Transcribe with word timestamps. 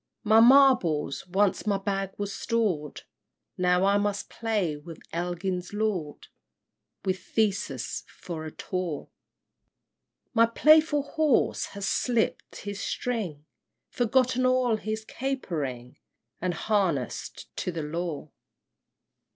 III. 0.25 0.29
My 0.31 0.39
marbles 0.39 1.27
once 1.27 1.67
my 1.67 1.77
bag 1.77 2.09
was 2.17 2.33
stored, 2.33 3.03
Now 3.55 3.85
I 3.85 3.99
must 3.99 4.31
play 4.31 4.75
with 4.75 4.99
Elgin's 5.13 5.73
lord, 5.73 6.25
With 7.05 7.19
Theseus 7.19 8.03
for 8.07 8.43
a 8.43 8.51
taw! 8.51 9.09
My 10.33 10.47
playful 10.47 11.03
horse 11.03 11.65
has 11.77 11.85
slipt 11.87 12.61
his 12.63 12.81
string, 12.81 13.45
Forgotten 13.89 14.43
all 14.43 14.77
his 14.77 15.05
capering, 15.05 15.99
And 16.41 16.55
harness'd 16.55 17.55
to 17.57 17.71
the 17.71 17.83
law! 17.83 18.31